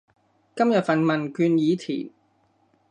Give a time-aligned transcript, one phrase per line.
[0.55, 2.09] 今日份問卷已填